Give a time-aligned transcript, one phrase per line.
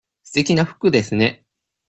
[0.23, 1.45] すてきな服ですね。